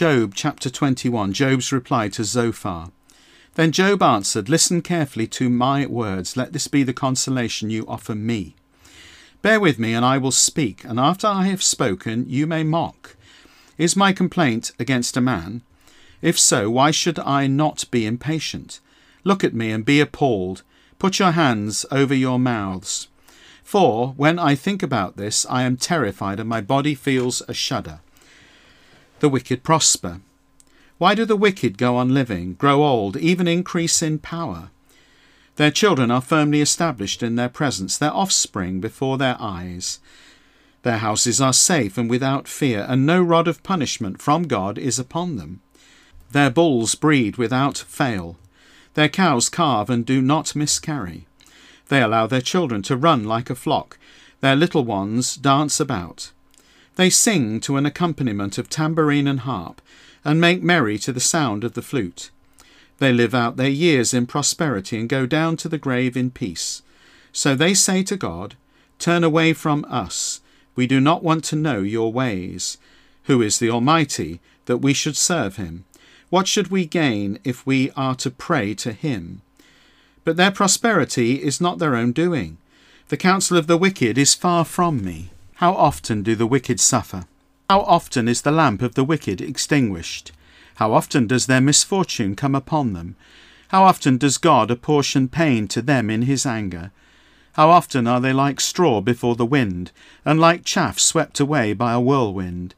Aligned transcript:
Job 0.00 0.32
chapter 0.34 0.70
21, 0.70 1.34
Job's 1.34 1.72
reply 1.72 2.08
to 2.08 2.24
Zophar. 2.24 2.90
Then 3.54 3.70
Job 3.70 4.02
answered, 4.02 4.48
Listen 4.48 4.80
carefully 4.80 5.26
to 5.26 5.50
my 5.50 5.84
words. 5.84 6.38
Let 6.38 6.54
this 6.54 6.68
be 6.68 6.82
the 6.82 6.94
consolation 6.94 7.68
you 7.68 7.84
offer 7.86 8.14
me. 8.14 8.54
Bear 9.42 9.60
with 9.60 9.78
me, 9.78 9.92
and 9.92 10.02
I 10.02 10.16
will 10.16 10.30
speak, 10.30 10.84
and 10.86 10.98
after 10.98 11.26
I 11.26 11.48
have 11.48 11.62
spoken, 11.62 12.24
you 12.26 12.46
may 12.46 12.64
mock. 12.64 13.14
Is 13.76 13.94
my 13.94 14.14
complaint 14.14 14.72
against 14.78 15.18
a 15.18 15.20
man? 15.20 15.60
If 16.22 16.38
so, 16.38 16.70
why 16.70 16.92
should 16.92 17.18
I 17.18 17.46
not 17.46 17.84
be 17.90 18.06
impatient? 18.06 18.80
Look 19.22 19.44
at 19.44 19.52
me 19.52 19.70
and 19.70 19.84
be 19.84 20.00
appalled. 20.00 20.62
Put 20.98 21.18
your 21.18 21.32
hands 21.32 21.84
over 21.90 22.14
your 22.14 22.38
mouths. 22.38 23.08
For 23.62 24.14
when 24.16 24.38
I 24.38 24.54
think 24.54 24.82
about 24.82 25.18
this, 25.18 25.44
I 25.50 25.64
am 25.64 25.76
terrified, 25.76 26.40
and 26.40 26.48
my 26.48 26.62
body 26.62 26.94
feels 26.94 27.42
a 27.46 27.52
shudder 27.52 28.00
the 29.20 29.28
wicked 29.28 29.62
prosper. 29.62 30.20
Why 30.98 31.14
do 31.14 31.24
the 31.24 31.36
wicked 31.36 31.78
go 31.78 31.96
on 31.96 32.12
living, 32.12 32.54
grow 32.54 32.84
old, 32.84 33.16
even 33.16 33.48
increase 33.48 34.02
in 34.02 34.18
power? 34.18 34.70
Their 35.56 35.70
children 35.70 36.10
are 36.10 36.20
firmly 36.20 36.60
established 36.60 37.22
in 37.22 37.36
their 37.36 37.48
presence, 37.48 37.96
their 37.96 38.12
offspring 38.12 38.80
before 38.80 39.18
their 39.18 39.36
eyes. 39.38 40.00
Their 40.82 40.98
houses 40.98 41.40
are 41.40 41.52
safe 41.52 41.98
and 41.98 42.08
without 42.08 42.48
fear, 42.48 42.86
and 42.88 43.04
no 43.04 43.22
rod 43.22 43.46
of 43.46 43.62
punishment 43.62 44.20
from 44.20 44.44
God 44.44 44.78
is 44.78 44.98
upon 44.98 45.36
them. 45.36 45.60
Their 46.32 46.50
bulls 46.50 46.94
breed 46.94 47.36
without 47.36 47.76
fail. 47.76 48.36
Their 48.94 49.08
cows 49.08 49.48
calve 49.48 49.90
and 49.90 50.06
do 50.06 50.22
not 50.22 50.56
miscarry. 50.56 51.26
They 51.88 52.02
allow 52.02 52.26
their 52.26 52.40
children 52.40 52.82
to 52.82 52.96
run 52.96 53.24
like 53.24 53.50
a 53.50 53.54
flock. 53.54 53.98
Their 54.40 54.56
little 54.56 54.84
ones 54.84 55.36
dance 55.36 55.80
about. 55.80 56.30
They 56.96 57.10
sing 57.10 57.60
to 57.60 57.76
an 57.76 57.86
accompaniment 57.86 58.58
of 58.58 58.68
tambourine 58.68 59.26
and 59.26 59.40
harp, 59.40 59.80
and 60.24 60.40
make 60.40 60.62
merry 60.62 60.98
to 60.98 61.12
the 61.12 61.20
sound 61.20 61.64
of 61.64 61.74
the 61.74 61.82
flute. 61.82 62.30
They 62.98 63.12
live 63.12 63.34
out 63.34 63.56
their 63.56 63.70
years 63.70 64.12
in 64.12 64.26
prosperity 64.26 64.98
and 64.98 65.08
go 65.08 65.24
down 65.24 65.56
to 65.58 65.68
the 65.68 65.78
grave 65.78 66.16
in 66.16 66.30
peace. 66.30 66.82
So 67.32 67.54
they 67.54 67.74
say 67.74 68.02
to 68.04 68.16
God, 68.16 68.56
Turn 68.98 69.24
away 69.24 69.54
from 69.54 69.86
us. 69.88 70.42
We 70.76 70.86
do 70.86 71.00
not 71.00 71.24
want 71.24 71.42
to 71.44 71.56
know 71.56 71.80
your 71.80 72.12
ways. 72.12 72.76
Who 73.24 73.40
is 73.40 73.58
the 73.58 73.70
Almighty, 73.70 74.40
that 74.66 74.78
we 74.78 74.92
should 74.92 75.16
serve 75.16 75.56
him? 75.56 75.84
What 76.28 76.46
should 76.46 76.68
we 76.68 76.84
gain 76.84 77.38
if 77.42 77.66
we 77.66 77.90
are 77.96 78.14
to 78.16 78.30
pray 78.30 78.74
to 78.74 78.92
him? 78.92 79.40
But 80.24 80.36
their 80.36 80.50
prosperity 80.50 81.42
is 81.42 81.60
not 81.60 81.78
their 81.78 81.96
own 81.96 82.12
doing. 82.12 82.58
The 83.08 83.16
counsel 83.16 83.56
of 83.56 83.66
the 83.66 83.78
wicked 83.78 84.18
is 84.18 84.34
far 84.34 84.64
from 84.64 85.02
me. 85.02 85.30
How 85.60 85.74
often 85.74 86.22
do 86.22 86.34
the 86.34 86.46
wicked 86.46 86.80
suffer? 86.80 87.26
How 87.68 87.80
often 87.80 88.28
is 88.28 88.40
the 88.40 88.50
lamp 88.50 88.80
of 88.80 88.94
the 88.94 89.04
wicked 89.04 89.42
extinguished? 89.42 90.32
How 90.76 90.94
often 90.94 91.26
does 91.26 91.44
their 91.44 91.60
misfortune 91.60 92.34
come 92.34 92.54
upon 92.54 92.94
them? 92.94 93.14
How 93.68 93.82
often 93.82 94.16
does 94.16 94.38
God 94.38 94.70
apportion 94.70 95.28
pain 95.28 95.68
to 95.68 95.82
them 95.82 96.08
in 96.08 96.22
his 96.22 96.46
anger? 96.46 96.92
How 97.52 97.68
often 97.68 98.06
are 98.06 98.22
they 98.22 98.32
like 98.32 98.58
straw 98.58 99.02
before 99.02 99.36
the 99.36 99.44
wind, 99.44 99.92
and 100.24 100.40
like 100.40 100.64
chaff 100.64 100.98
swept 100.98 101.40
away 101.40 101.74
by 101.74 101.92
a 101.92 102.00
whirlwind? 102.00 102.74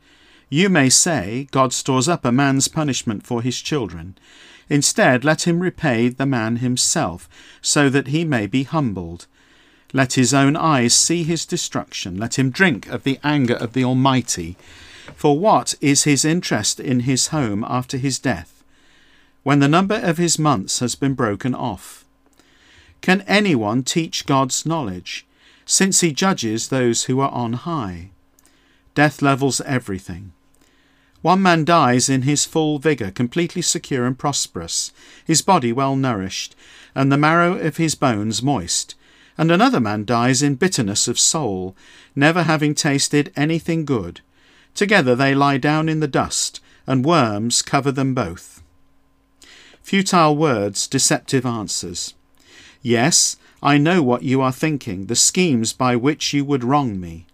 You 0.48 0.68
may 0.68 0.88
say, 0.88 1.46
God 1.52 1.72
stores 1.72 2.08
up 2.08 2.24
a 2.24 2.32
man's 2.32 2.66
punishment 2.66 3.24
for 3.24 3.42
his 3.42 3.60
children. 3.60 4.18
Instead, 4.68 5.22
let 5.22 5.46
him 5.46 5.60
repay 5.60 6.08
the 6.08 6.26
man 6.26 6.56
himself, 6.56 7.28
so 7.60 7.88
that 7.90 8.08
he 8.08 8.24
may 8.24 8.48
be 8.48 8.64
humbled. 8.64 9.28
Let 9.92 10.14
his 10.14 10.32
own 10.32 10.56
eyes 10.56 10.94
see 10.94 11.22
his 11.22 11.44
destruction. 11.44 12.16
Let 12.16 12.38
him 12.38 12.50
drink 12.50 12.88
of 12.88 13.04
the 13.04 13.18
anger 13.22 13.54
of 13.54 13.74
the 13.74 13.84
Almighty. 13.84 14.56
For 15.14 15.38
what 15.38 15.74
is 15.80 16.04
his 16.04 16.24
interest 16.24 16.80
in 16.80 17.00
his 17.00 17.28
home 17.28 17.64
after 17.68 17.98
his 17.98 18.18
death, 18.18 18.64
when 19.42 19.58
the 19.58 19.68
number 19.68 19.96
of 19.96 20.16
his 20.16 20.38
months 20.38 20.78
has 20.78 20.94
been 20.94 21.14
broken 21.14 21.54
off? 21.54 22.04
Can 23.00 23.22
anyone 23.22 23.82
teach 23.82 24.26
God's 24.26 24.64
knowledge, 24.64 25.26
since 25.66 26.00
he 26.00 26.12
judges 26.12 26.68
those 26.68 27.04
who 27.04 27.20
are 27.20 27.30
on 27.30 27.54
high? 27.54 28.10
Death 28.94 29.20
levels 29.20 29.60
everything. 29.62 30.32
One 31.20 31.42
man 31.42 31.64
dies 31.64 32.08
in 32.08 32.22
his 32.22 32.44
full 32.44 32.78
vigour, 32.78 33.10
completely 33.10 33.62
secure 33.62 34.06
and 34.06 34.18
prosperous, 34.18 34.92
his 35.24 35.42
body 35.42 35.72
well 35.72 35.96
nourished, 35.96 36.56
and 36.94 37.10
the 37.10 37.18
marrow 37.18 37.58
of 37.58 37.76
his 37.76 37.94
bones 37.94 38.42
moist 38.42 38.94
and 39.36 39.50
another 39.50 39.80
man 39.80 40.04
dies 40.04 40.42
in 40.42 40.54
bitterness 40.54 41.08
of 41.08 41.18
soul, 41.18 41.74
never 42.14 42.42
having 42.42 42.74
tasted 42.74 43.32
anything 43.36 43.84
good. 43.84 44.20
Together 44.74 45.14
they 45.14 45.34
lie 45.34 45.58
down 45.58 45.88
in 45.88 46.00
the 46.00 46.08
dust, 46.08 46.60
and 46.86 47.04
worms 47.04 47.62
cover 47.62 47.92
them 47.92 48.14
both. 48.14 48.62
Futile 49.82 50.36
words, 50.36 50.86
deceptive 50.86 51.44
answers. 51.44 52.14
Yes, 52.82 53.36
I 53.62 53.78
know 53.78 54.02
what 54.02 54.22
you 54.22 54.40
are 54.40 54.52
thinking, 54.52 55.06
the 55.06 55.16
schemes 55.16 55.72
by 55.72 55.96
which 55.96 56.32
you 56.32 56.44
would 56.44 56.64
wrong 56.64 57.00
me. 57.00 57.26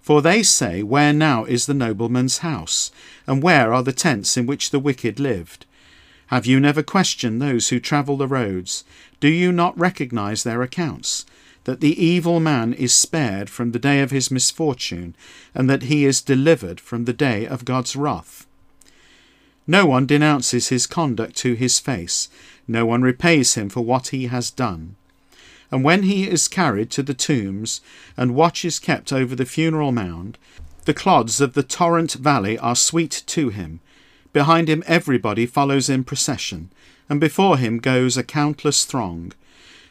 For 0.00 0.22
they 0.22 0.42
say, 0.42 0.82
Where 0.82 1.12
now 1.12 1.44
is 1.44 1.66
the 1.66 1.74
nobleman's 1.74 2.38
house? 2.38 2.92
And 3.26 3.42
where 3.42 3.72
are 3.72 3.82
the 3.82 3.92
tents 3.92 4.36
in 4.36 4.46
which 4.46 4.70
the 4.70 4.78
wicked 4.78 5.18
lived? 5.18 5.66
Have 6.28 6.46
you 6.46 6.60
never 6.60 6.82
questioned 6.82 7.40
those 7.40 7.68
who 7.68 7.80
travel 7.80 8.16
the 8.16 8.26
roads? 8.26 8.84
Do 9.20 9.28
you 9.28 9.50
not 9.52 9.78
recognize 9.78 10.42
their 10.42 10.62
accounts? 10.62 11.24
That 11.64 11.80
the 11.80 12.00
evil 12.02 12.38
man 12.38 12.72
is 12.74 12.94
spared 12.94 13.50
from 13.50 13.72
the 13.72 13.78
day 13.78 14.00
of 14.00 14.10
his 14.10 14.30
misfortune, 14.30 15.16
and 15.54 15.68
that 15.68 15.84
he 15.84 16.04
is 16.04 16.20
delivered 16.20 16.80
from 16.80 17.04
the 17.04 17.12
day 17.12 17.46
of 17.46 17.64
God's 17.64 17.96
wrath. 17.96 18.46
No 19.66 19.84
one 19.86 20.06
denounces 20.06 20.68
his 20.68 20.86
conduct 20.86 21.34
to 21.38 21.54
his 21.54 21.80
face, 21.80 22.28
no 22.68 22.86
one 22.86 23.02
repays 23.02 23.54
him 23.54 23.68
for 23.68 23.80
what 23.80 24.08
he 24.08 24.26
has 24.26 24.50
done. 24.50 24.94
And 25.72 25.82
when 25.82 26.04
he 26.04 26.28
is 26.28 26.46
carried 26.46 26.90
to 26.92 27.02
the 27.02 27.14
tombs, 27.14 27.80
and 28.16 28.36
watch 28.36 28.64
is 28.64 28.78
kept 28.78 29.12
over 29.12 29.34
the 29.34 29.44
funeral 29.44 29.90
mound, 29.90 30.38
the 30.84 30.94
clods 30.94 31.40
of 31.40 31.54
the 31.54 31.64
torrent 31.64 32.12
valley 32.12 32.56
are 32.58 32.76
sweet 32.76 33.24
to 33.26 33.48
him, 33.48 33.80
Behind 34.36 34.68
him 34.68 34.84
everybody 34.86 35.46
follows 35.46 35.88
in 35.88 36.04
procession, 36.04 36.70
and 37.08 37.18
before 37.18 37.56
him 37.56 37.78
goes 37.78 38.18
a 38.18 38.22
countless 38.22 38.84
throng. 38.84 39.32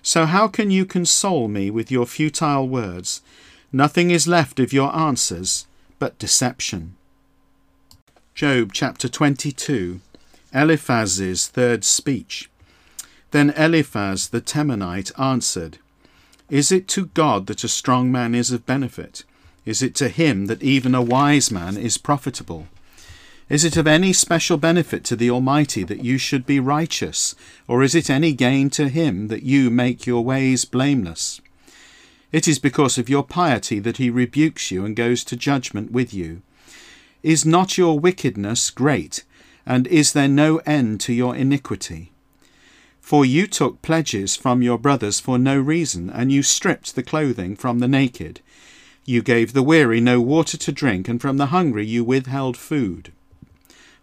So 0.04 0.28
how 0.28 0.48
can 0.48 0.70
you 0.70 0.86
console 0.86 1.48
me 1.48 1.72
with 1.72 1.90
your 1.90 2.06
futile 2.06 2.70
words? 2.70 3.24
Nothing 3.72 4.12
is 4.12 4.28
left 4.28 4.60
of 4.60 4.72
your 4.72 4.96
answers 4.96 5.66
but 5.98 6.20
deception. 6.20 6.96
Job 8.36 8.72
chapter 8.72 9.10
22 9.10 10.00
Eliphaz's 10.54 11.48
third 11.48 11.84
speech. 11.84 12.48
Then 13.32 13.50
Eliphaz 13.50 14.28
the 14.28 14.42
Temanite 14.42 15.12
answered, 15.20 15.80
Is 16.52 16.72
it 16.72 16.88
to 16.90 17.08
God 17.08 17.48
that 17.48 17.64
a 17.64 17.68
strong 17.68 18.12
man 18.12 18.36
is 18.36 18.52
of 18.52 18.68
benefit? 18.68 19.24
Is 19.66 19.82
it 19.82 19.96
to 19.96 20.08
him 20.08 20.46
that 20.46 20.62
even 20.62 20.94
a 20.94 21.02
wise 21.02 21.50
man 21.50 21.78
is 21.78 21.98
profitable? 21.98 22.68
Is 23.48 23.64
it 23.64 23.78
of 23.78 23.86
any 23.86 24.12
special 24.12 24.58
benefit 24.58 25.04
to 25.04 25.16
the 25.16 25.30
Almighty 25.30 25.84
that 25.84 26.04
you 26.04 26.18
should 26.18 26.48
be 26.48 26.60
righteous, 26.60 27.36
or 27.68 27.84
is 27.84 27.94
it 27.94 28.10
any 28.10 28.34
gain 28.34 28.72
to 28.72 28.90
him 28.90 29.28
that 29.28 29.44
you 29.44 29.70
make 29.70 30.08
your 30.08 30.24
ways 30.24 30.66
blameless? 30.66 31.42
It 32.32 32.48
is 32.48 32.58
because 32.58 32.98
of 32.98 33.08
your 33.08 33.22
piety 33.22 33.78
that 33.78 33.98
he 33.98 34.10
rebukes 34.10 34.72
you 34.72 34.84
and 34.84 34.96
goes 34.96 35.24
to 35.26 35.36
judgment 35.36 35.92
with 35.92 36.12
you. 36.12 36.42
Is 37.22 37.46
not 37.46 37.78
your 37.78 38.00
wickedness 38.00 38.72
great, 38.72 39.24
and 39.64 39.86
is 39.88 40.14
there 40.14 40.28
no 40.28 40.58
end 40.66 41.00
to 41.02 41.14
your 41.14 41.36
iniquity? 41.36 42.12
For 43.00 43.24
you 43.24 43.46
took 43.46 43.84
pledges 43.84 44.36
from 44.36 44.64
your 44.64 44.80
brothers 44.80 45.20
for 45.20 45.38
no 45.38 45.60
reason, 45.60 46.10
and 46.10 46.32
you 46.32 46.42
stripped 46.42 46.96
the 46.96 47.04
clothing 47.04 47.56
from 47.56 47.78
the 47.78 47.88
naked. 47.88 48.42
You 49.06 49.22
gave 49.22 49.54
the 49.54 49.62
weary 49.62 50.02
no 50.02 50.20
water 50.20 50.58
to 50.58 50.72
drink, 50.72 51.08
and 51.08 51.22
from 51.22 51.38
the 51.38 51.54
hungry 51.54 51.86
you 51.86 52.04
withheld 52.04 52.58
food. 52.58 53.12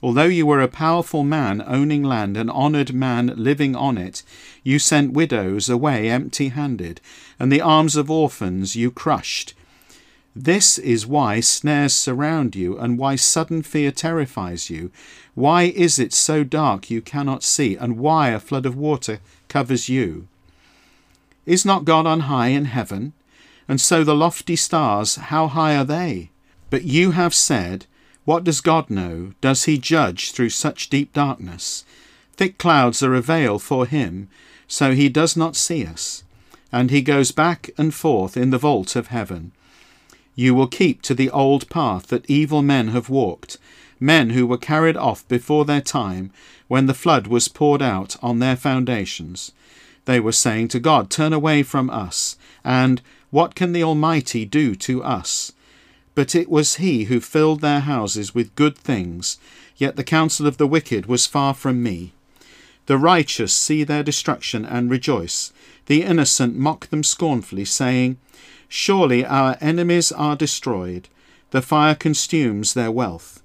Although 0.02 0.24
you 0.24 0.46
were 0.46 0.60
a 0.60 0.66
powerful 0.66 1.22
man 1.22 1.62
owning 1.64 2.02
land, 2.02 2.36
an 2.36 2.50
honoured 2.50 2.92
man 2.92 3.32
living 3.36 3.76
on 3.76 3.96
it, 3.96 4.24
you 4.64 4.80
sent 4.80 5.12
widows 5.12 5.68
away 5.68 6.10
empty 6.10 6.48
handed, 6.48 7.00
and 7.38 7.52
the 7.52 7.60
arms 7.60 7.94
of 7.94 8.10
orphans 8.10 8.74
you 8.74 8.90
crushed. 8.90 9.54
This 10.34 10.78
is 10.78 11.06
why 11.06 11.40
snares 11.40 11.92
surround 11.92 12.56
you, 12.56 12.76
and 12.78 12.98
why 12.98 13.14
sudden 13.14 13.62
fear 13.62 13.92
terrifies 13.92 14.70
you. 14.70 14.90
Why 15.34 15.64
is 15.64 15.98
it 15.98 16.12
so 16.12 16.42
dark 16.42 16.90
you 16.90 17.00
cannot 17.00 17.44
see, 17.44 17.76
and 17.76 17.98
why 17.98 18.30
a 18.30 18.40
flood 18.40 18.66
of 18.66 18.74
water 18.74 19.20
covers 19.48 19.88
you? 19.88 20.26
Is 21.46 21.64
not 21.64 21.84
God 21.84 22.06
on 22.06 22.20
high 22.20 22.48
in 22.48 22.64
heaven? 22.64 23.12
And 23.68 23.80
so 23.80 24.02
the 24.02 24.16
lofty 24.16 24.56
stars, 24.56 25.16
how 25.16 25.46
high 25.48 25.76
are 25.76 25.84
they? 25.84 26.30
But 26.70 26.84
you 26.84 27.12
have 27.12 27.34
said, 27.34 27.86
what 28.24 28.44
does 28.44 28.60
God 28.60 28.88
know? 28.88 29.32
Does 29.40 29.64
he 29.64 29.78
judge 29.78 30.30
through 30.32 30.50
such 30.50 30.88
deep 30.88 31.12
darkness? 31.12 31.84
Thick 32.34 32.56
clouds 32.56 33.02
are 33.02 33.14
a 33.14 33.20
veil 33.20 33.58
for 33.58 33.86
him, 33.86 34.28
so 34.68 34.92
he 34.92 35.08
does 35.08 35.36
not 35.36 35.56
see 35.56 35.84
us, 35.84 36.22
and 36.70 36.90
he 36.90 37.02
goes 37.02 37.32
back 37.32 37.70
and 37.76 37.92
forth 37.92 38.36
in 38.36 38.50
the 38.50 38.58
vault 38.58 38.96
of 38.96 39.08
heaven. 39.08 39.52
You 40.34 40.54
will 40.54 40.68
keep 40.68 41.02
to 41.02 41.14
the 41.14 41.30
old 41.30 41.68
path 41.68 42.06
that 42.08 42.28
evil 42.30 42.62
men 42.62 42.88
have 42.88 43.10
walked. 43.10 43.58
men 44.00 44.30
who 44.30 44.44
were 44.46 44.58
carried 44.58 44.96
off 44.96 45.26
before 45.28 45.64
their 45.64 45.80
time 45.80 46.32
when 46.66 46.86
the 46.86 46.94
flood 46.94 47.28
was 47.28 47.46
poured 47.46 47.82
out 47.82 48.16
on 48.20 48.38
their 48.40 48.56
foundations. 48.56 49.52
They 50.06 50.18
were 50.18 50.32
saying 50.32 50.68
to 50.68 50.80
God, 50.80 51.08
Turn 51.08 51.32
away 51.32 51.62
from 51.62 51.88
us, 51.90 52.36
and 52.64 53.00
What 53.30 53.54
can 53.54 53.72
the 53.72 53.84
Almighty 53.84 54.44
do 54.44 54.74
to 54.74 55.02
us? 55.04 55.52
But 56.14 56.34
it 56.34 56.50
was 56.50 56.76
He 56.76 57.04
who 57.04 57.20
filled 57.20 57.60
their 57.60 57.80
houses 57.80 58.34
with 58.34 58.54
good 58.54 58.76
things, 58.76 59.38
yet 59.76 59.96
the 59.96 60.04
counsel 60.04 60.46
of 60.46 60.58
the 60.58 60.66
wicked 60.66 61.06
was 61.06 61.26
far 61.26 61.54
from 61.54 61.82
me. 61.82 62.12
The 62.86 62.98
righteous 62.98 63.52
see 63.52 63.84
their 63.84 64.02
destruction 64.02 64.64
and 64.64 64.90
rejoice. 64.90 65.52
The 65.86 66.02
innocent 66.02 66.56
mock 66.56 66.88
them 66.90 67.02
scornfully, 67.02 67.64
saying, 67.64 68.18
Surely 68.68 69.24
our 69.24 69.56
enemies 69.60 70.12
are 70.12 70.36
destroyed. 70.36 71.08
The 71.50 71.62
fire 71.62 71.94
consumes 71.94 72.74
their 72.74 72.90
wealth. 72.90 73.42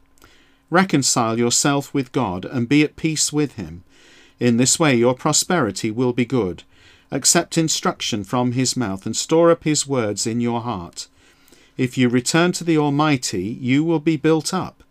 Reconcile 0.69 1.37
yourself 1.37 1.93
with 1.93 2.11
God 2.11 2.45
and 2.45 2.67
be 2.67 2.83
at 2.83 2.95
peace 2.95 3.31
with 3.31 3.53
him. 3.53 3.83
In 4.39 4.57
this 4.57 4.79
way 4.79 4.95
your 4.95 5.13
prosperity 5.13 5.91
will 5.91 6.13
be 6.13 6.25
good. 6.25 6.63
Accept 7.11 7.57
instruction 7.57 8.23
from 8.23 8.51
his 8.51 8.75
mouth 8.75 9.05
and 9.05 9.15
store 9.15 9.51
up 9.51 9.63
his 9.63 9.87
words 9.87 10.27
in 10.27 10.41
your 10.41 10.61
heart. 10.61 11.07
If 11.77 11.97
you 11.97 12.09
return 12.09 12.51
to 12.53 12.63
the 12.63 12.77
Almighty, 12.77 13.43
you 13.61 13.83
will 13.83 13.99
be 13.99 14.17
built 14.17 14.53
up. 14.53 14.83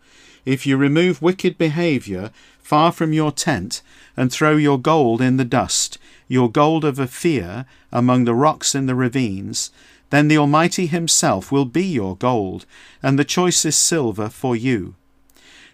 If 0.45 0.65
you 0.65 0.77
remove 0.77 1.21
wicked 1.21 1.57
behaviour 1.57 2.31
far 2.59 2.93
from 2.93 3.11
your 3.11 3.31
tent 3.31 3.81
and 4.15 4.31
throw 4.31 4.55
your 4.55 4.79
gold 4.79 5.21
in 5.21 5.35
the 5.35 5.45
dust, 5.45 5.97
your 6.29 6.49
gold 6.49 6.85
of 6.85 6.99
Ophir 6.99 7.65
among 7.91 8.23
the 8.23 8.33
rocks 8.33 8.73
in 8.73 8.85
the 8.85 8.95
ravines, 8.95 9.71
then 10.09 10.29
the 10.29 10.37
Almighty 10.37 10.87
Himself 10.87 11.51
will 11.51 11.65
be 11.65 11.83
your 11.83 12.15
gold, 12.15 12.65
and 13.03 13.19
the 13.19 13.25
choicest 13.25 13.81
silver 13.83 14.29
for 14.29 14.55
you. 14.55 14.95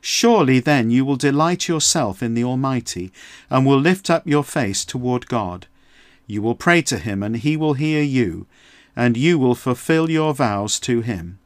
Surely 0.01 0.60
then 0.60 0.89
you 0.89 1.06
will 1.06 1.15
delight 1.15 1.68
yourself 1.68 2.24
in 2.24 2.33
the 2.33 2.44
Almighty, 2.44 3.12
and 3.50 3.65
will 3.65 3.80
lift 3.80 4.10
up 4.10 4.25
your 4.25 4.44
face 4.44 4.83
toward 4.83 5.27
God. 5.27 5.68
You 6.25 6.42
will 6.42 6.56
pray 6.56 6.81
to 6.83 6.98
Him, 6.98 7.21
and 7.21 7.38
He 7.38 7.56
will 7.56 7.75
hear 7.75 8.01
you, 8.01 8.48
and 8.95 9.18
you 9.18 9.40
will 9.40 9.56
fulfill 9.56 10.10
your 10.10 10.34
vows 10.34 10.80
to 10.81 11.01
Him. 11.01 11.40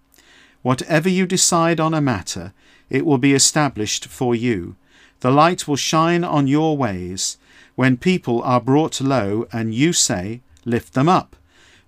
Whatever 0.62 1.10
you 1.10 1.26
decide 1.26 1.80
on 1.80 1.94
a 1.94 2.02
matter, 2.02 2.54
it 2.90 3.06
will 3.06 3.18
be 3.18 3.34
established 3.34 4.06
for 4.06 4.36
you. 4.36 4.76
The 5.20 5.32
light 5.32 5.68
will 5.68 5.76
shine 5.76 6.24
on 6.24 6.48
your 6.48 6.78
ways. 6.78 7.38
When 7.76 7.98
people 7.98 8.42
are 8.44 8.62
brought 8.62 9.02
low, 9.02 9.48
and 9.52 9.74
you 9.74 9.94
say, 9.94 10.42
Lift 10.66 10.94
them 10.94 11.08
up, 11.08 11.36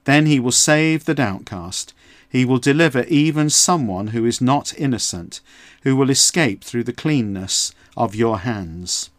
then 0.05 0.25
He 0.25 0.39
will 0.39 0.51
save 0.51 1.05
the 1.05 1.13
downcast. 1.13 1.93
He 2.29 2.45
will 2.45 2.59
deliver 2.59 3.03
even 3.05 3.49
someone 3.49 4.07
who 4.07 4.25
is 4.25 4.39
not 4.39 4.77
innocent, 4.77 5.41
who 5.83 5.95
will 5.95 6.09
escape 6.09 6.63
through 6.63 6.83
the 6.83 6.93
cleanness 6.93 7.73
of 7.97 8.15
your 8.15 8.39
hands. 8.39 9.09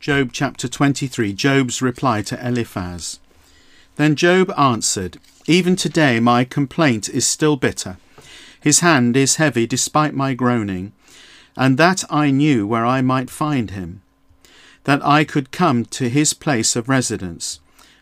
Job 0.00 0.30
chapter 0.32 0.68
23 0.68 1.32
Job's 1.32 1.80
reply 1.80 2.22
to 2.22 2.46
Eliphaz. 2.46 3.20
Then 3.98 4.14
Job 4.14 4.52
answered, 4.56 5.18
Even 5.48 5.74
today 5.74 6.20
my 6.20 6.44
complaint 6.44 7.08
is 7.08 7.26
still 7.26 7.56
bitter. 7.56 7.96
His 8.60 8.78
hand 8.78 9.16
is 9.16 9.36
heavy 9.36 9.66
despite 9.66 10.14
my 10.14 10.34
groaning, 10.34 10.92
and 11.56 11.76
that 11.78 12.04
I 12.08 12.30
knew 12.30 12.64
where 12.64 12.86
I 12.86 13.02
might 13.02 13.28
find 13.28 13.72
him, 13.72 14.02
that 14.84 15.04
I 15.04 15.24
could 15.24 15.50
come 15.50 15.84
to 15.86 16.08
his 16.08 16.32
place 16.32 16.76
of 16.76 16.88
residence. 16.88 17.58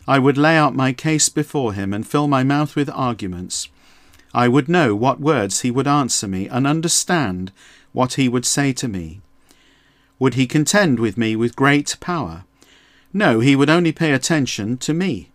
I 0.07 0.19
would 0.19 0.37
lay 0.37 0.55
out 0.55 0.75
my 0.75 0.93
case 0.93 1.29
before 1.29 1.73
him 1.73 1.95
and 1.95 2.05
fill 2.05 2.27
my 2.27 2.43
mouth 2.43 2.75
with 2.75 2.91
arguments. 2.91 3.67
I 4.35 4.47
would 4.47 4.69
know 4.69 4.93
what 4.95 5.19
words 5.19 5.61
he 5.61 5.71
would 5.71 5.87
answer 5.87 6.27
me 6.27 6.47
and 6.47 6.67
understand 6.67 7.51
what 7.91 8.13
he 8.13 8.29
would 8.29 8.45
say 8.45 8.71
to 8.73 8.87
me. 8.87 9.21
Would 10.19 10.35
he 10.35 10.45
contend 10.45 10.99
with 10.99 11.17
me 11.17 11.35
with 11.35 11.55
great 11.55 11.97
power? 11.99 12.43
No, 13.11 13.39
he 13.39 13.55
would 13.55 13.71
only 13.71 13.91
pay 13.91 14.11
attention 14.11 14.77
to 14.77 14.93
me. 14.93 15.31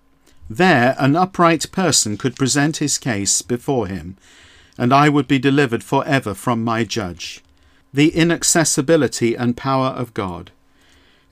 There 0.54 0.94
an 0.98 1.16
upright 1.16 1.72
person 1.72 2.18
could 2.18 2.36
present 2.36 2.76
his 2.76 2.98
case 2.98 3.40
before 3.40 3.86
him, 3.86 4.18
and 4.76 4.92
I 4.92 5.08
would 5.08 5.26
be 5.26 5.38
delivered 5.38 5.82
for 5.82 6.06
ever 6.06 6.34
from 6.34 6.62
my 6.62 6.84
judge. 6.84 7.42
The 7.94 8.14
inaccessibility 8.14 9.34
and 9.34 9.56
power 9.56 9.86
of 9.86 10.12
God. 10.12 10.50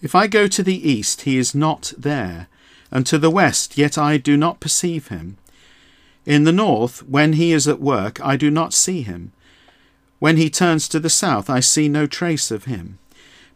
If 0.01 0.15
I 0.15 0.27
go 0.27 0.47
to 0.47 0.63
the 0.63 0.91
east, 0.91 1.23
he 1.23 1.37
is 1.37 1.55
not 1.55 1.93
there, 1.99 2.49
and 2.91 3.07
to 3.09 3.19
the 3.19 3.29
west, 3.29 3.77
yet 3.77 3.99
I 3.99 4.17
do 4.17 4.39
not 4.39 4.59
perceive 4.59 5.09
him. 5.09 5.37
In 6.25 6.45
the 6.45 6.53
north, 6.53 7.03
when 7.03 7.35
he 7.35 7.53
is 7.53 7.69
at 7.69 7.79
work, 7.79 8.25
I 8.25 8.39
do 8.39 8.51
not 8.51 8.73
see 8.73 9.03
him. 9.03 9.33
When 10.19 10.39
he 10.39 10.49
turns 10.49 10.89
to 10.89 10.99
the 10.99 11.11
south, 11.11 11.51
I 11.51 11.61
see 11.61 11.91
no 11.91 12.07
trace 12.07 12.51
of 12.51 12.65
him. 12.65 12.99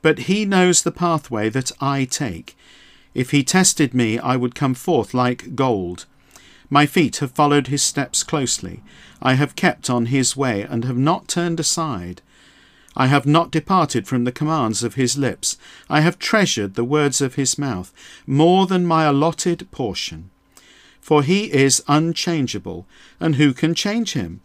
But 0.02 0.28
he 0.28 0.44
knows 0.44 0.82
the 0.82 0.93
pathway 0.93 1.49
that 1.49 1.72
I 1.81 2.05
take. 2.05 2.55
If 3.14 3.31
he 3.31 3.44
tested 3.44 3.94
me, 3.94 4.19
I 4.19 4.37
would 4.37 4.55
come 4.55 4.75
forth 4.75 5.14
like 5.14 5.55
gold. 5.55 6.06
My 6.69 6.87
feet 6.87 7.19
have 7.19 7.31
followed 7.31 7.69
his 7.69 7.82
steps 7.82 8.22
closely. 8.22 8.82
I 9.22 9.34
have 9.34 9.55
kept 9.56 9.88
on 9.88 10.06
his 10.06 10.37
way, 10.37 10.62
and 10.62 10.84
have 10.84 10.99
not 10.99 11.28
turned 11.28 11.61
aside. 11.61 12.20
I 12.96 13.06
have 13.06 13.26
not 13.26 13.50
departed 13.50 14.06
from 14.06 14.25
the 14.25 14.32
commands 14.32 14.82
of 14.82 14.94
his 14.94 15.16
lips. 15.16 15.56
I 15.88 16.00
have 16.00 16.19
treasured 16.19 16.75
the 16.75 16.84
words 16.84 17.20
of 17.20 17.34
his 17.34 17.58
mouth 17.58 17.93
more 18.26 18.66
than 18.66 18.87
my 18.87 19.05
allotted 19.05 19.70
portion. 19.70 20.31
For 21.00 21.22
he 21.22 21.52
is 21.52 21.82
unchangeable, 21.87 22.87
and 23.20 23.37
who 23.37 23.52
can 23.52 23.75
change 23.75 24.12
him? 24.12 24.40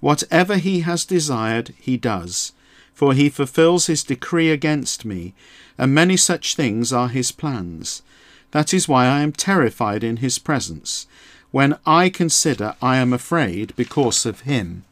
Whatever 0.00 0.56
he 0.56 0.80
has 0.80 1.04
desired, 1.04 1.74
he 1.78 1.96
does. 1.96 2.52
For 2.92 3.14
he 3.14 3.28
fulfills 3.28 3.86
his 3.86 4.02
decree 4.02 4.50
against 4.50 5.04
me, 5.04 5.34
and 5.80 5.94
many 5.94 6.14
such 6.14 6.54
things 6.54 6.92
are 6.92 7.08
his 7.08 7.32
plans. 7.32 8.02
That 8.50 8.74
is 8.74 8.86
why 8.86 9.06
I 9.06 9.20
am 9.20 9.32
terrified 9.32 10.04
in 10.04 10.18
his 10.18 10.38
presence. 10.38 11.06
When 11.52 11.78
I 11.86 12.10
consider, 12.10 12.74
I 12.82 12.98
am 12.98 13.14
afraid 13.14 13.74
because 13.76 14.26
of 14.26 14.40
him. 14.40 14.84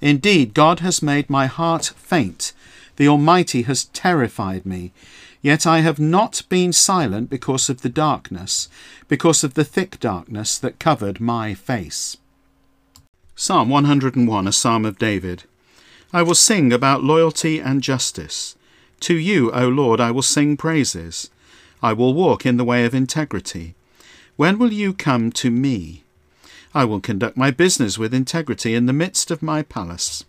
Indeed, 0.00 0.54
God 0.54 0.78
has 0.78 1.02
made 1.02 1.28
my 1.28 1.46
heart 1.46 1.92
faint. 1.96 2.52
The 2.96 3.08
Almighty 3.08 3.62
has 3.62 3.86
terrified 3.86 4.64
me. 4.64 4.92
Yet 5.42 5.66
I 5.66 5.80
have 5.80 5.98
not 5.98 6.42
been 6.48 6.72
silent 6.72 7.28
because 7.28 7.68
of 7.68 7.82
the 7.82 7.88
darkness, 7.88 8.68
because 9.08 9.42
of 9.42 9.54
the 9.54 9.64
thick 9.64 9.98
darkness 9.98 10.56
that 10.56 10.78
covered 10.78 11.20
my 11.20 11.52
face. 11.52 12.16
Psalm 13.34 13.70
101, 13.70 14.46
a 14.46 14.52
psalm 14.52 14.84
of 14.84 15.00
David. 15.00 15.42
I 16.12 16.22
will 16.22 16.36
sing 16.36 16.72
about 16.72 17.02
loyalty 17.02 17.58
and 17.58 17.82
justice. 17.82 18.54
To 19.02 19.16
you, 19.16 19.50
O 19.50 19.66
Lord, 19.66 20.00
I 20.00 20.12
will 20.12 20.22
sing 20.22 20.56
praises. 20.56 21.28
I 21.82 21.92
will 21.92 22.14
walk 22.14 22.46
in 22.46 22.56
the 22.56 22.64
way 22.64 22.84
of 22.84 22.94
integrity. 22.94 23.74
When 24.36 24.58
will 24.58 24.72
you 24.72 24.92
come 24.92 25.32
to 25.32 25.50
me? 25.50 26.04
I 26.72 26.84
will 26.84 27.00
conduct 27.00 27.36
my 27.36 27.50
business 27.50 27.98
with 27.98 28.14
integrity 28.14 28.76
in 28.76 28.86
the 28.86 28.92
midst 28.92 29.32
of 29.32 29.42
my 29.42 29.62
palace. 29.62 30.24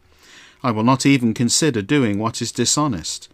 I 0.64 0.72
will 0.72 0.84
not 0.84 1.06
even 1.06 1.36
consider 1.36 1.84
doing 1.84 2.18
what 2.18 2.42
is 2.42 2.52
dishonest. 2.52 3.30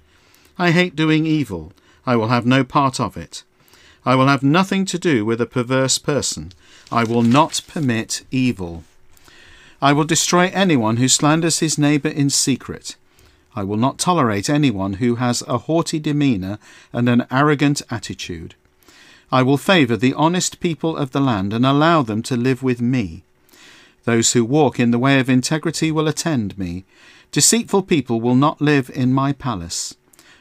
I 0.57 0.71
hate 0.71 0.97
doing 0.97 1.25
evil. 1.25 1.71
I 2.05 2.17
will 2.17 2.27
have 2.27 2.45
no 2.45 2.65
part 2.65 2.99
of 2.99 3.15
it. 3.15 3.43
I 4.05 4.15
will 4.15 4.27
have 4.27 4.43
nothing 4.43 4.83
to 4.87 4.99
do 4.99 5.23
with 5.23 5.39
a 5.39 5.45
perverse 5.45 5.99
person. 5.99 6.51
I 6.91 7.05
will 7.05 7.23
not 7.23 7.61
permit 7.65 8.25
evil. 8.29 8.83
I 9.81 9.93
will 9.93 10.03
destroy 10.03 10.51
anyone 10.53 10.97
who 10.97 11.07
slanders 11.07 11.59
his 11.59 11.77
neighbour 11.77 12.09
in 12.09 12.29
secret. 12.29 12.97
I 13.59 13.63
will 13.63 13.75
not 13.75 13.97
tolerate 13.97 14.49
anyone 14.49 14.93
who 14.93 15.15
has 15.15 15.43
a 15.45 15.57
haughty 15.57 15.99
demeanour 15.99 16.59
and 16.93 17.09
an 17.09 17.27
arrogant 17.29 17.81
attitude. 17.91 18.55
I 19.33 19.43
will 19.43 19.57
favour 19.57 19.97
the 19.97 20.13
honest 20.13 20.61
people 20.61 20.95
of 20.95 21.11
the 21.11 21.19
land 21.19 21.51
and 21.51 21.65
allow 21.65 22.01
them 22.01 22.23
to 22.23 22.37
live 22.37 22.63
with 22.63 22.79
me. 22.79 23.23
Those 24.05 24.31
who 24.31 24.45
walk 24.45 24.79
in 24.79 24.91
the 24.91 24.97
way 24.97 25.19
of 25.19 25.29
integrity 25.29 25.91
will 25.91 26.07
attend 26.07 26.57
me. 26.57 26.85
Deceitful 27.33 27.83
people 27.83 28.21
will 28.21 28.33
not 28.33 28.61
live 28.61 28.89
in 28.91 29.13
my 29.13 29.33
palace. 29.33 29.93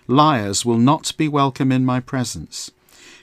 Liars 0.07 0.65
will 0.65 0.79
not 0.79 1.13
be 1.17 1.27
welcome 1.27 1.73
in 1.73 1.85
my 1.85 1.99
presence. 1.99 2.71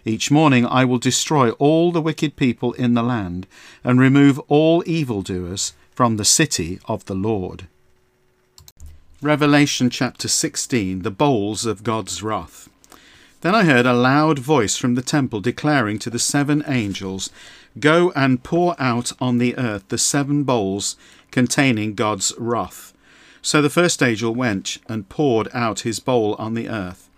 Each 0.04 0.30
morning 0.30 0.66
I 0.66 0.84
will 0.84 0.98
destroy 0.98 1.52
all 1.52 1.94
the 1.94 2.02
wicked 2.02 2.36
people 2.36 2.74
in 2.74 2.96
the 2.96 3.02
land 3.02 3.48
and 3.82 3.98
remove 3.98 4.40
all 4.50 4.84
evildoers 4.86 5.72
from 5.92 6.18
the 6.18 6.26
city 6.26 6.80
of 6.84 7.06
the 7.06 7.16
Lord. 7.16 7.70
Revelation 9.26 9.90
chapter 9.90 10.28
16 10.28 11.02
The 11.02 11.10
Bowls 11.10 11.66
of 11.66 11.82
God's 11.82 12.22
Wrath. 12.22 12.70
Then 13.42 13.56
I 13.56 13.64
heard 13.64 13.88
a 13.88 13.92
loud 13.92 14.38
voice 14.38 14.78
from 14.78 14.94
the 14.94 15.02
temple 15.02 15.42
declaring 15.42 15.98
to 16.00 16.12
the 16.12 16.20
seven 16.20 16.64
angels, 16.68 17.32
Go 17.80 18.12
and 18.16 18.44
pour 18.44 18.80
out 18.80 19.14
on 19.20 19.40
the 19.40 19.58
earth 19.58 19.88
the 19.88 19.98
seven 19.98 20.44
bowls 20.44 20.96
containing 21.32 21.96
God's 21.96 22.34
wrath. 22.38 22.94
So 23.42 23.64
the 23.64 23.70
first 23.72 24.04
angel 24.04 24.32
went 24.32 24.78
and 24.88 25.10
poured 25.10 25.50
out 25.56 25.80
his 25.80 26.00
bowl 26.00 26.36
on 26.36 26.54
the 26.54 26.70
earth. 26.70 27.10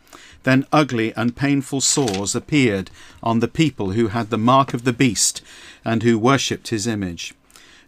Then 0.43 0.65
ugly 0.71 1.13
and 1.17 1.35
painful 1.35 1.81
sores 1.81 2.35
appeared 2.35 2.89
on 3.21 3.41
the 3.41 3.49
people 3.49 3.91
who 3.91 4.07
had 4.07 4.29
the 4.29 4.37
mark 4.37 4.73
of 4.73 4.85
the 4.85 4.93
beast 4.93 5.41
and 5.83 6.03
who 6.03 6.17
worshipped 6.17 6.69
his 6.69 6.87
image. 6.87 7.33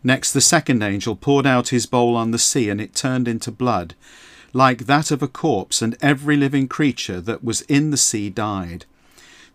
Next, 0.04 0.32
the 0.32 0.42
second 0.42 0.82
angel 0.82 1.16
poured 1.16 1.46
out 1.46 1.70
his 1.70 1.86
bowl 1.86 2.16
on 2.16 2.32
the 2.32 2.40
sea, 2.40 2.70
and 2.70 2.80
it 2.80 2.96
turned 2.96 3.28
into 3.28 3.52
blood. 3.52 3.96
like 4.52 4.86
that 4.86 5.12
of 5.12 5.22
a 5.22 5.28
corpse, 5.28 5.82
and 5.82 5.96
every 6.02 6.36
living 6.36 6.68
creature 6.68 7.22
that 7.22 7.44
was 7.44 7.62
in 7.62 7.92
the 7.92 7.98
sea 7.98 8.30
died. 8.32 8.86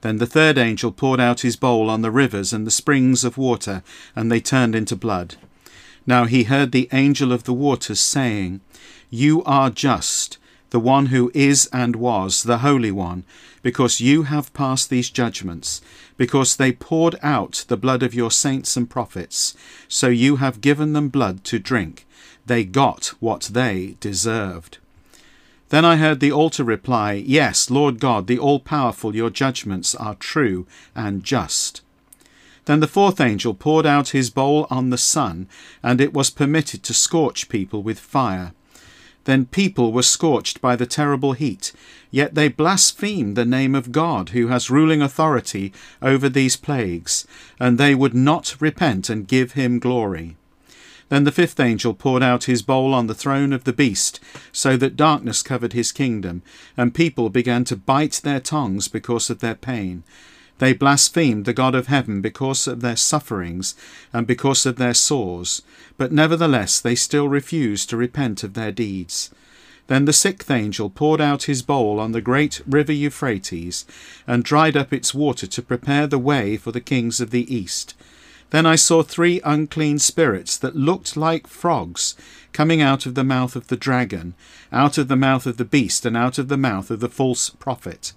Then 0.02 0.18
the 0.18 0.26
third 0.26 0.58
angel 0.58 0.92
poured 0.92 1.18
out 1.18 1.40
his 1.40 1.56
bowl 1.56 1.90
on 1.90 2.02
the 2.02 2.10
rivers 2.10 2.52
and 2.52 2.66
the 2.66 2.70
springs 2.70 3.24
of 3.24 3.36
water, 3.38 3.82
and 4.14 4.30
they 4.30 4.40
turned 4.40 4.74
into 4.74 4.94
blood. 4.94 5.36
Now 6.06 6.26
he 6.26 6.44
heard 6.44 6.72
the 6.72 6.88
angel 6.92 7.32
of 7.32 7.44
the 7.44 7.54
waters 7.54 7.98
saying, 7.98 8.60
You 9.10 9.42
are 9.44 9.70
just, 9.70 10.38
the 10.74 10.80
one 10.80 11.06
who 11.06 11.30
is 11.34 11.70
and 11.72 11.94
was, 11.94 12.42
the 12.42 12.58
Holy 12.58 12.90
One, 12.90 13.22
because 13.62 14.00
you 14.00 14.24
have 14.24 14.52
passed 14.54 14.90
these 14.90 15.08
judgments, 15.08 15.80
because 16.16 16.56
they 16.56 16.72
poured 16.72 17.14
out 17.22 17.64
the 17.68 17.76
blood 17.76 18.02
of 18.02 18.12
your 18.12 18.32
saints 18.32 18.76
and 18.76 18.90
prophets, 18.90 19.54
so 19.86 20.08
you 20.08 20.34
have 20.36 20.60
given 20.60 20.92
them 20.92 21.10
blood 21.10 21.44
to 21.44 21.60
drink. 21.60 22.04
They 22.44 22.64
got 22.64 23.14
what 23.20 23.50
they 23.52 23.94
deserved. 24.00 24.78
Then 25.68 25.84
I 25.84 25.94
heard 25.94 26.18
the 26.18 26.32
altar 26.32 26.64
reply, 26.64 27.12
Yes, 27.24 27.70
Lord 27.70 28.00
God, 28.00 28.26
the 28.26 28.40
all 28.40 28.58
powerful, 28.58 29.14
your 29.14 29.30
judgments 29.30 29.94
are 29.94 30.16
true 30.16 30.66
and 30.92 31.22
just. 31.22 31.82
Then 32.64 32.80
the 32.80 32.88
fourth 32.88 33.20
angel 33.20 33.54
poured 33.54 33.86
out 33.86 34.08
his 34.08 34.28
bowl 34.28 34.66
on 34.70 34.90
the 34.90 34.98
sun, 34.98 35.46
and 35.84 36.00
it 36.00 36.12
was 36.12 36.30
permitted 36.30 36.82
to 36.82 36.92
scorch 36.92 37.48
people 37.48 37.84
with 37.84 38.00
fire. 38.00 38.54
Then 39.24 39.46
people 39.46 39.92
were 39.92 40.02
scorched 40.02 40.60
by 40.60 40.76
the 40.76 40.86
terrible 40.86 41.32
heat, 41.32 41.72
yet 42.10 42.34
they 42.34 42.48
blasphemed 42.48 43.36
the 43.36 43.44
name 43.44 43.74
of 43.74 43.92
God, 43.92 44.30
who 44.30 44.48
has 44.48 44.70
ruling 44.70 45.00
authority 45.00 45.72
over 46.02 46.28
these 46.28 46.56
plagues, 46.56 47.26
and 47.58 47.78
they 47.78 47.94
would 47.94 48.14
not 48.14 48.56
repent 48.60 49.08
and 49.08 49.26
give 49.26 49.52
him 49.52 49.78
glory. 49.78 50.36
Then 51.08 51.24
the 51.24 51.32
fifth 51.32 51.60
angel 51.60 51.94
poured 51.94 52.22
out 52.22 52.44
his 52.44 52.62
bowl 52.62 52.94
on 52.94 53.06
the 53.06 53.14
throne 53.14 53.52
of 53.52 53.64
the 53.64 53.72
beast, 53.72 54.20
so 54.52 54.76
that 54.76 54.96
darkness 54.96 55.42
covered 55.42 55.72
his 55.72 55.92
kingdom, 55.92 56.42
and 56.76 56.94
people 56.94 57.30
began 57.30 57.64
to 57.64 57.76
bite 57.76 58.20
their 58.22 58.40
tongues 58.40 58.88
because 58.88 59.30
of 59.30 59.40
their 59.40 59.54
pain. 59.54 60.02
They 60.58 60.72
blasphemed 60.72 61.44
the 61.44 61.52
God 61.52 61.74
of 61.74 61.88
heaven 61.88 62.20
because 62.20 62.66
of 62.66 62.80
their 62.80 62.96
sufferings 62.96 63.74
and 64.12 64.26
because 64.26 64.64
of 64.66 64.76
their 64.76 64.94
sores, 64.94 65.62
but 65.96 66.12
nevertheless 66.12 66.80
they 66.80 66.94
still 66.94 67.28
refused 67.28 67.90
to 67.90 67.96
repent 67.96 68.44
of 68.44 68.54
their 68.54 68.72
deeds. 68.72 69.30
Then 69.86 70.06
the 70.06 70.12
sixth 70.12 70.50
angel 70.50 70.88
poured 70.88 71.20
out 71.20 71.42
his 71.42 71.62
bowl 71.62 72.00
on 72.00 72.12
the 72.12 72.22
great 72.22 72.62
river 72.66 72.92
Euphrates, 72.92 73.84
and 74.26 74.42
dried 74.42 74.76
up 74.76 74.92
its 74.92 75.12
water 75.12 75.46
to 75.46 75.62
prepare 75.62 76.06
the 76.06 76.18
way 76.18 76.56
for 76.56 76.72
the 76.72 76.80
kings 76.80 77.20
of 77.20 77.30
the 77.30 77.54
east. 77.54 77.94
Then 78.50 78.64
I 78.64 78.76
saw 78.76 79.02
three 79.02 79.40
unclean 79.44 79.98
spirits 79.98 80.56
that 80.58 80.76
looked 80.76 81.16
like 81.16 81.48
frogs 81.48 82.14
coming 82.52 82.80
out 82.80 83.04
of 83.04 83.14
the 83.14 83.24
mouth 83.24 83.56
of 83.56 83.66
the 83.66 83.76
dragon, 83.76 84.34
out 84.72 84.96
of 84.96 85.08
the 85.08 85.16
mouth 85.16 85.44
of 85.44 85.56
the 85.56 85.64
beast, 85.64 86.06
and 86.06 86.16
out 86.16 86.38
of 86.38 86.48
the 86.48 86.56
mouth 86.56 86.90
of 86.90 87.00
the 87.00 87.08
false 87.08 87.50
prophet. 87.50 88.12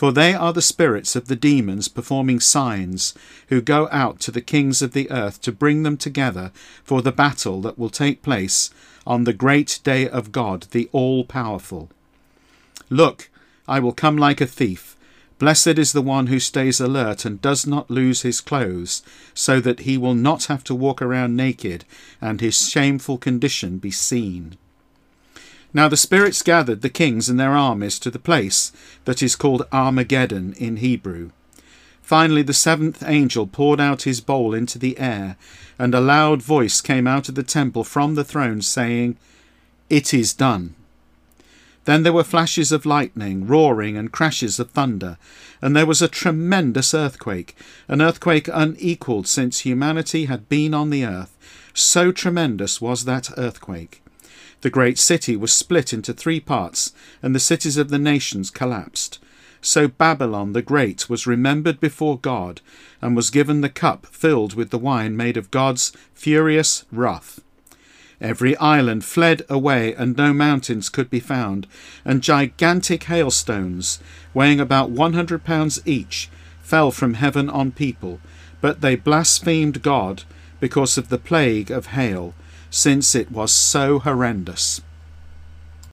For 0.00 0.12
they 0.12 0.32
are 0.32 0.54
the 0.54 0.62
spirits 0.62 1.14
of 1.14 1.28
the 1.28 1.36
demons 1.36 1.86
performing 1.88 2.40
signs, 2.40 3.12
who 3.48 3.60
go 3.60 3.86
out 3.92 4.18
to 4.20 4.30
the 4.30 4.40
kings 4.40 4.80
of 4.80 4.94
the 4.94 5.10
earth 5.10 5.42
to 5.42 5.52
bring 5.52 5.82
them 5.82 5.98
together 5.98 6.52
for 6.82 7.02
the 7.02 7.12
battle 7.12 7.60
that 7.60 7.78
will 7.78 7.90
take 7.90 8.22
place 8.22 8.70
on 9.06 9.24
the 9.24 9.34
great 9.34 9.78
day 9.84 10.08
of 10.08 10.32
God, 10.32 10.68
the 10.70 10.88
all 10.92 11.22
powerful. 11.22 11.90
Look, 12.88 13.28
I 13.68 13.78
will 13.78 13.92
come 13.92 14.16
like 14.16 14.40
a 14.40 14.46
thief. 14.46 14.96
Blessed 15.38 15.78
is 15.78 15.92
the 15.92 16.00
one 16.00 16.28
who 16.28 16.40
stays 16.40 16.80
alert 16.80 17.26
and 17.26 17.42
does 17.42 17.66
not 17.66 17.90
lose 17.90 18.22
his 18.22 18.40
clothes, 18.40 19.02
so 19.34 19.60
that 19.60 19.80
he 19.80 19.98
will 19.98 20.14
not 20.14 20.44
have 20.44 20.64
to 20.64 20.74
walk 20.74 21.02
around 21.02 21.36
naked 21.36 21.84
and 22.22 22.40
his 22.40 22.70
shameful 22.70 23.18
condition 23.18 23.76
be 23.76 23.90
seen. 23.90 24.56
Now 25.72 25.88
the 25.88 25.96
spirits 25.96 26.42
gathered 26.42 26.82
the 26.82 26.88
kings 26.88 27.28
and 27.28 27.38
their 27.38 27.56
armies 27.56 27.98
to 28.00 28.10
the 28.10 28.18
place 28.18 28.72
that 29.04 29.22
is 29.22 29.36
called 29.36 29.66
Armageddon 29.72 30.54
in 30.54 30.78
Hebrew. 30.78 31.30
Finally, 32.02 32.42
the 32.42 32.52
seventh 32.52 33.04
angel 33.06 33.46
poured 33.46 33.80
out 33.80 34.02
his 34.02 34.20
bowl 34.20 34.52
into 34.52 34.80
the 34.80 34.98
air, 34.98 35.36
and 35.78 35.94
a 35.94 36.00
loud 36.00 36.42
voice 36.42 36.80
came 36.80 37.06
out 37.06 37.28
of 37.28 37.36
the 37.36 37.44
temple 37.44 37.84
from 37.84 38.16
the 38.16 38.24
throne, 38.24 38.60
saying, 38.60 39.16
It 39.88 40.12
is 40.12 40.34
done. 40.34 40.74
Then 41.84 42.02
there 42.02 42.12
were 42.12 42.24
flashes 42.24 42.72
of 42.72 42.84
lightning, 42.84 43.46
roaring, 43.46 43.96
and 43.96 44.10
crashes 44.10 44.58
of 44.58 44.70
thunder, 44.70 45.18
and 45.62 45.76
there 45.76 45.86
was 45.86 46.02
a 46.02 46.08
tremendous 46.08 46.92
earthquake, 46.94 47.56
an 47.86 48.02
earthquake 48.02 48.48
unequalled 48.52 49.28
since 49.28 49.60
humanity 49.60 50.24
had 50.24 50.48
been 50.48 50.74
on 50.74 50.90
the 50.90 51.04
earth. 51.04 51.38
So 51.72 52.10
tremendous 52.10 52.80
was 52.80 53.04
that 53.04 53.30
earthquake. 53.38 54.02
The 54.62 54.70
great 54.70 54.98
city 54.98 55.36
was 55.36 55.52
split 55.52 55.92
into 55.92 56.12
three 56.12 56.40
parts, 56.40 56.92
and 57.22 57.34
the 57.34 57.40
cities 57.40 57.76
of 57.76 57.88
the 57.88 57.98
nations 57.98 58.50
collapsed. 58.50 59.18
So 59.62 59.88
Babylon 59.88 60.52
the 60.52 60.62
Great 60.62 61.08
was 61.08 61.26
remembered 61.26 61.80
before 61.80 62.18
God, 62.18 62.60
and 63.00 63.16
was 63.16 63.30
given 63.30 63.60
the 63.60 63.68
cup 63.68 64.06
filled 64.06 64.54
with 64.54 64.70
the 64.70 64.78
wine 64.78 65.16
made 65.16 65.36
of 65.36 65.50
God's 65.50 65.92
furious 66.14 66.84
wrath. 66.90 67.40
Every 68.20 68.54
island 68.58 69.04
fled 69.04 69.42
away, 69.48 69.94
and 69.94 70.14
no 70.16 70.34
mountains 70.34 70.90
could 70.90 71.08
be 71.08 71.20
found, 71.20 71.66
and 72.04 72.22
gigantic 72.22 73.04
hailstones, 73.04 73.98
weighing 74.34 74.60
about 74.60 74.90
one 74.90 75.14
hundred 75.14 75.42
pounds 75.42 75.80
each, 75.86 76.28
fell 76.60 76.90
from 76.90 77.14
heaven 77.14 77.48
on 77.48 77.72
people. 77.72 78.20
But 78.60 78.82
they 78.82 78.94
blasphemed 78.94 79.80
God 79.80 80.24
because 80.60 80.98
of 80.98 81.08
the 81.08 81.18
plague 81.18 81.70
of 81.70 81.86
hail, 81.86 82.34
since 82.70 83.14
it 83.14 83.30
was 83.30 83.52
so 83.52 83.98
horrendous. 83.98 84.80